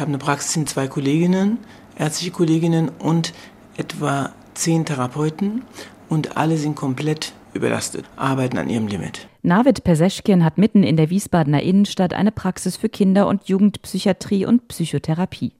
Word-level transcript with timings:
habe 0.00 0.08
eine 0.08 0.18
Praxis 0.18 0.56
in 0.56 0.66
zwei 0.66 0.88
Kolleginnen, 0.88 1.58
ärztliche 1.96 2.32
Kolleginnen 2.32 2.88
und 2.88 3.32
etwa 3.76 4.32
zehn 4.54 4.84
Therapeuten 4.84 5.62
und 6.08 6.36
alle 6.36 6.56
sind 6.56 6.74
komplett 6.74 7.32
überlastet, 7.54 8.04
arbeiten 8.16 8.58
an 8.58 8.68
ihrem 8.68 8.86
Limit. 8.86 9.28
Navid 9.42 9.84
Perseschkin 9.84 10.44
hat 10.44 10.58
mitten 10.58 10.82
in 10.82 10.96
der 10.96 11.10
Wiesbadener 11.10 11.62
Innenstadt 11.62 12.12
eine 12.12 12.30
Praxis 12.30 12.76
für 12.76 12.88
Kinder- 12.88 13.26
und 13.26 13.48
Jugendpsychiatrie 13.48 14.44
und 14.44 14.68
Psychotherapie. 14.68 15.52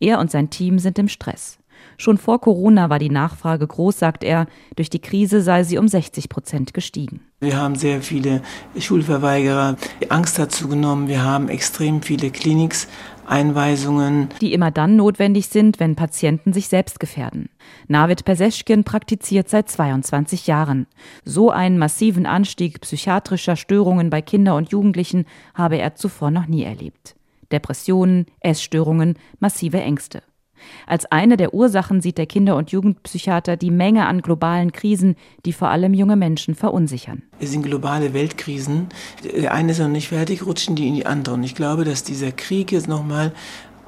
Er 0.00 0.18
und 0.18 0.30
sein 0.30 0.50
Team 0.50 0.78
sind 0.78 0.98
im 0.98 1.08
Stress. 1.08 1.58
Schon 1.96 2.18
vor 2.18 2.40
Corona 2.40 2.90
war 2.90 2.98
die 2.98 3.10
Nachfrage 3.10 3.66
groß, 3.66 3.98
sagt 3.98 4.24
er. 4.24 4.46
Durch 4.76 4.90
die 4.90 5.00
Krise 5.00 5.42
sei 5.42 5.64
sie 5.64 5.78
um 5.78 5.88
60 5.88 6.28
Prozent 6.28 6.74
gestiegen. 6.74 7.20
Wir 7.40 7.56
haben 7.56 7.76
sehr 7.76 8.02
viele 8.02 8.42
Schulverweigerer. 8.78 9.76
Die 10.02 10.10
Angst 10.10 10.38
hat 10.38 10.52
zugenommen. 10.52 11.08
Wir 11.08 11.22
haben 11.22 11.48
extrem 11.48 12.02
viele 12.02 12.30
Kliniks 12.30 12.88
Einweisungen. 13.28 14.28
Die 14.40 14.52
immer 14.52 14.70
dann 14.70 14.96
notwendig 14.96 15.48
sind, 15.48 15.78
wenn 15.80 15.96
Patienten 15.96 16.52
sich 16.52 16.68
selbst 16.68 16.98
gefährden. 16.98 17.48
Navid 17.86 18.24
Perseschkin 18.24 18.84
praktiziert 18.84 19.48
seit 19.48 19.68
22 19.68 20.46
Jahren. 20.46 20.86
So 21.24 21.50
einen 21.50 21.78
massiven 21.78 22.26
Anstieg 22.26 22.80
psychiatrischer 22.80 23.56
Störungen 23.56 24.10
bei 24.10 24.22
Kinder 24.22 24.56
und 24.56 24.70
Jugendlichen 24.70 25.26
habe 25.54 25.78
er 25.78 25.94
zuvor 25.94 26.30
noch 26.30 26.46
nie 26.46 26.64
erlebt. 26.64 27.14
Depressionen, 27.52 28.26
Essstörungen, 28.40 29.14
massive 29.40 29.80
Ängste. 29.80 30.22
Als 30.86 31.06
eine 31.06 31.36
der 31.36 31.54
Ursachen 31.54 32.00
sieht 32.00 32.18
der 32.18 32.26
Kinder- 32.26 32.56
und 32.56 32.70
Jugendpsychiater 32.70 33.56
die 33.56 33.70
Menge 33.70 34.06
an 34.06 34.22
globalen 34.22 34.72
Krisen, 34.72 35.16
die 35.44 35.52
vor 35.52 35.68
allem 35.68 35.94
junge 35.94 36.16
Menschen 36.16 36.54
verunsichern. 36.54 37.22
Es 37.40 37.50
sind 37.50 37.62
globale 37.62 38.12
Weltkrisen. 38.14 38.88
Der 39.24 39.52
eine 39.52 39.72
ist 39.72 39.78
noch 39.78 39.88
nicht 39.88 40.08
fertig, 40.08 40.44
rutschen 40.44 40.76
die 40.76 40.88
in 40.88 40.94
die 40.94 41.06
andere. 41.06 41.34
Und 41.34 41.44
ich 41.44 41.54
glaube, 41.54 41.84
dass 41.84 42.02
dieser 42.02 42.32
Krieg 42.32 42.72
jetzt 42.72 42.88
nochmal 42.88 43.32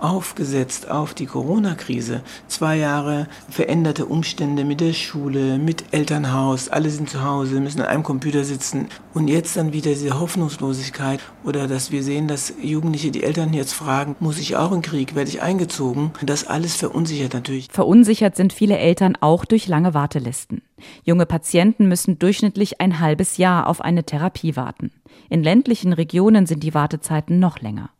aufgesetzt 0.00 0.90
auf 0.90 1.14
die 1.14 1.26
Corona-Krise. 1.26 2.22
Zwei 2.48 2.76
Jahre 2.76 3.28
veränderte 3.48 4.06
Umstände 4.06 4.64
mit 4.64 4.80
der 4.80 4.92
Schule, 4.92 5.58
mit 5.58 5.92
Elternhaus, 5.92 6.68
alle 6.68 6.90
sind 6.90 7.10
zu 7.10 7.24
Hause, 7.24 7.60
müssen 7.60 7.80
an 7.80 7.88
einem 7.88 8.02
Computer 8.02 8.44
sitzen. 8.44 8.88
Und 9.14 9.28
jetzt 9.28 9.56
dann 9.56 9.72
wieder 9.72 9.90
diese 9.90 10.18
Hoffnungslosigkeit 10.18 11.20
oder 11.44 11.68
dass 11.68 11.90
wir 11.90 12.02
sehen, 12.02 12.28
dass 12.28 12.52
Jugendliche 12.62 13.10
die 13.10 13.22
Eltern 13.22 13.52
jetzt 13.52 13.72
fragen, 13.72 14.16
muss 14.20 14.38
ich 14.38 14.56
auch 14.56 14.72
in 14.72 14.82
Krieg, 14.82 15.14
werde 15.14 15.30
ich 15.30 15.42
eingezogen? 15.42 16.12
Das 16.22 16.46
alles 16.46 16.76
verunsichert 16.76 17.34
natürlich. 17.34 17.68
Verunsichert 17.70 18.36
sind 18.36 18.52
viele 18.52 18.78
Eltern 18.78 19.16
auch 19.20 19.44
durch 19.44 19.66
lange 19.66 19.94
Wartelisten. 19.94 20.62
Junge 21.04 21.26
Patienten 21.26 21.88
müssen 21.88 22.18
durchschnittlich 22.18 22.80
ein 22.80 23.00
halbes 23.00 23.36
Jahr 23.36 23.66
auf 23.66 23.80
eine 23.80 24.04
Therapie 24.04 24.56
warten. 24.56 24.92
In 25.28 25.42
ländlichen 25.42 25.92
Regionen 25.92 26.46
sind 26.46 26.62
die 26.62 26.74
Wartezeiten 26.74 27.38
noch 27.38 27.60
länger. 27.60 27.90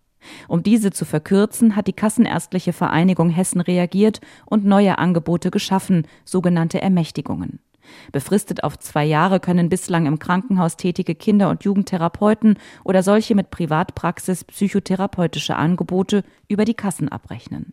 Um 0.49 0.63
diese 0.63 0.91
zu 0.91 1.05
verkürzen, 1.05 1.77
hat 1.77 1.87
die 1.87 1.93
Kassenärztliche 1.93 2.73
Vereinigung 2.73 3.31
Hessen 3.31 3.61
reagiert 3.61 4.21
und 4.47 4.65
neue 4.65 4.99
Angebote 4.99 5.51
geschaffen, 5.51 6.07
sogenannte 6.25 6.81
Ermächtigungen. 6.81 7.61
Befristet 8.13 8.65
auf 8.65 8.79
zwei 8.79 9.05
Jahre 9.05 9.41
können 9.41 9.69
bislang 9.69 10.07
im 10.07 10.19
Krankenhaus 10.19 10.77
tätige 10.77 11.15
Kinder- 11.15 11.51
und 11.51 11.65
Jugendtherapeuten 11.65 12.59
oder 12.85 13.03
solche 13.03 13.35
mit 13.35 13.51
Privatpraxis 13.51 14.45
psychotherapeutische 14.45 15.57
Angebote 15.57 16.25
über 16.49 16.65
die 16.65 16.75
Kassen 16.75 17.09
abrechnen. 17.09 17.73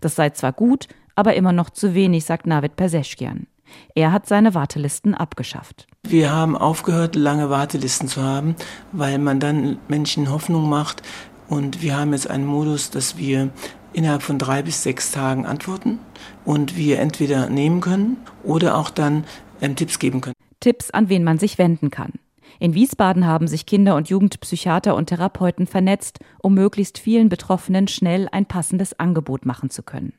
Das 0.00 0.16
sei 0.16 0.30
zwar 0.30 0.52
gut, 0.52 0.88
aber 1.14 1.34
immer 1.34 1.52
noch 1.52 1.70
zu 1.70 1.94
wenig, 1.94 2.24
sagt 2.24 2.46
Navid 2.46 2.76
Perseschkian. 2.76 3.46
Er 3.94 4.12
hat 4.12 4.26
seine 4.26 4.54
Wartelisten 4.54 5.14
abgeschafft. 5.14 5.86
Wir 6.04 6.32
haben 6.32 6.56
aufgehört, 6.56 7.16
lange 7.16 7.50
Wartelisten 7.50 8.08
zu 8.08 8.22
haben, 8.22 8.56
weil 8.92 9.18
man 9.18 9.40
dann 9.40 9.78
Menschen 9.88 10.30
Hoffnung 10.30 10.68
macht, 10.68 11.02
und 11.48 11.82
wir 11.82 11.96
haben 11.96 12.12
jetzt 12.12 12.28
einen 12.28 12.46
Modus, 12.46 12.90
dass 12.90 13.16
wir 13.16 13.50
innerhalb 13.92 14.22
von 14.22 14.38
drei 14.38 14.62
bis 14.62 14.82
sechs 14.82 15.10
Tagen 15.10 15.46
antworten 15.46 15.98
und 16.44 16.76
wir 16.76 16.98
entweder 16.98 17.48
nehmen 17.48 17.80
können 17.80 18.18
oder 18.44 18.76
auch 18.76 18.90
dann 18.90 19.24
ähm, 19.60 19.76
Tipps 19.76 19.98
geben 19.98 20.20
können. 20.20 20.34
Tipps, 20.60 20.90
an 20.90 21.08
wen 21.08 21.24
man 21.24 21.38
sich 21.38 21.58
wenden 21.58 21.90
kann. 21.90 22.12
In 22.60 22.74
Wiesbaden 22.74 23.26
haben 23.26 23.46
sich 23.46 23.66
Kinder- 23.66 23.94
und 23.96 24.08
Jugendpsychiater 24.08 24.94
und 24.94 25.06
Therapeuten 25.06 25.66
vernetzt, 25.66 26.18
um 26.42 26.54
möglichst 26.54 26.98
vielen 26.98 27.28
Betroffenen 27.28 27.88
schnell 27.88 28.28
ein 28.30 28.46
passendes 28.46 28.98
Angebot 28.98 29.46
machen 29.46 29.70
zu 29.70 29.82
können. 29.82 30.12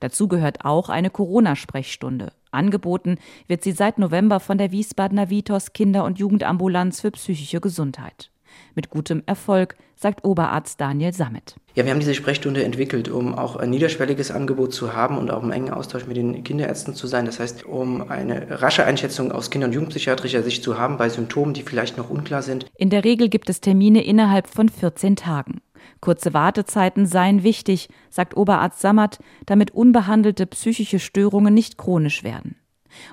Dazu 0.00 0.28
gehört 0.28 0.64
auch 0.64 0.88
eine 0.88 1.10
Corona-Sprechstunde. 1.10 2.32
Angeboten 2.50 3.18
wird 3.46 3.62
sie 3.62 3.72
seit 3.72 3.98
November 3.98 4.40
von 4.40 4.58
der 4.58 4.72
Wiesbadener 4.72 5.28
Vitos 5.28 5.72
Kinder- 5.72 6.04
und 6.04 6.18
Jugendambulanz 6.18 7.00
für 7.00 7.10
psychische 7.10 7.60
Gesundheit 7.60 8.30
mit 8.74 8.90
gutem 8.90 9.22
Erfolg, 9.26 9.76
sagt 9.94 10.24
Oberarzt 10.24 10.80
Daniel 10.80 11.12
Sammet. 11.12 11.56
Ja, 11.74 11.84
wir 11.84 11.92
haben 11.92 12.00
diese 12.00 12.14
Sprechstunde 12.14 12.64
entwickelt, 12.64 13.08
um 13.08 13.34
auch 13.34 13.56
ein 13.56 13.70
niederschwelliges 13.70 14.30
Angebot 14.30 14.72
zu 14.72 14.94
haben 14.94 15.18
und 15.18 15.30
auch 15.30 15.42
im 15.42 15.50
engen 15.50 15.70
Austausch 15.70 16.06
mit 16.06 16.16
den 16.16 16.44
Kinderärzten 16.44 16.94
zu 16.94 17.06
sein. 17.06 17.26
Das 17.26 17.40
heißt, 17.40 17.64
um 17.66 18.08
eine 18.08 18.62
rasche 18.62 18.84
Einschätzung 18.84 19.32
aus 19.32 19.50
Kinder- 19.50 19.66
und 19.66 19.74
Jugendpsychiatrischer 19.74 20.42
Sicht 20.42 20.62
zu 20.62 20.78
haben 20.78 20.96
bei 20.96 21.08
Symptomen, 21.08 21.54
die 21.54 21.62
vielleicht 21.62 21.96
noch 21.98 22.10
unklar 22.10 22.42
sind. 22.42 22.66
In 22.76 22.90
der 22.90 23.04
Regel 23.04 23.28
gibt 23.28 23.50
es 23.50 23.60
Termine 23.60 24.04
innerhalb 24.04 24.46
von 24.46 24.68
14 24.68 25.16
Tagen. 25.16 25.60
Kurze 26.00 26.34
Wartezeiten 26.34 27.06
seien 27.06 27.42
wichtig, 27.42 27.88
sagt 28.10 28.36
Oberarzt 28.36 28.80
Sammet, 28.80 29.18
damit 29.46 29.70
unbehandelte 29.70 30.46
psychische 30.46 30.98
Störungen 30.98 31.54
nicht 31.54 31.78
chronisch 31.78 32.24
werden. 32.24 32.56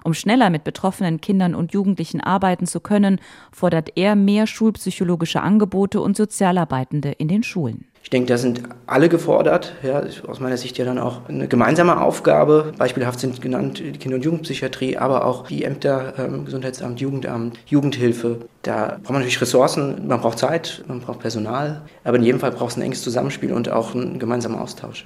Um 0.04 0.14
schneller 0.14 0.50
mit 0.50 0.64
betroffenen 0.64 1.22
Kindern 1.22 1.56
und 1.56 1.74
Jugendlichen 1.74 2.22
arbeiten 2.22 2.68
zu 2.68 2.80
können, 2.80 3.20
fordert 3.52 3.92
er 3.96 4.16
mehr 4.16 4.48
schulpsychologische 4.48 5.42
Angebote 5.42 6.02
und 6.02 6.18
Sozialarbeitende 6.18 7.12
in 7.12 7.28
den 7.28 7.44
Schulen. 7.44 7.86
Ich 8.04 8.10
denke, 8.10 8.28
da 8.28 8.38
sind 8.38 8.62
alle 8.86 9.08
gefordert. 9.08 9.74
Ja, 9.82 10.04
aus 10.28 10.42
meiner 10.42 10.58
Sicht 10.58 10.78
ja 10.78 10.84
dann 10.84 11.00
auch 11.00 11.30
eine 11.30 11.48
gemeinsame 11.48 12.02
Aufgabe. 12.02 12.74
Beispielhaft 12.78 13.22
sind 13.22 13.42
genannt 13.42 13.80
die 13.80 13.94
Kinder- 13.94 14.18
und 14.18 14.26
Jugendpsychiatrie, 14.26 14.98
aber 14.98 15.26
auch 15.26 15.48
die 15.48 15.64
Ämter, 15.64 16.14
ähm, 16.18 16.44
Gesundheitsamt, 16.44 17.00
Jugendamt, 17.00 17.58
Jugendhilfe. 17.66 18.42
Da 18.62 18.98
braucht 19.02 19.12
man 19.12 19.22
natürlich 19.22 19.40
Ressourcen, 19.40 20.06
man 20.06 20.20
braucht 20.20 20.38
Zeit, 20.38 20.84
man 20.88 21.00
braucht 21.00 21.20
Personal. 21.20 21.82
Aber 22.04 22.18
in 22.18 22.24
jedem 22.24 22.42
Fall 22.42 22.52
braucht 22.52 22.72
es 22.72 22.78
ein 22.78 22.82
enges 22.82 23.04
Zusammenspiel 23.04 23.54
und 23.54 23.70
auch 23.70 23.96
einen 23.96 24.20
gemeinsamen 24.20 24.58
Austausch. 24.58 25.06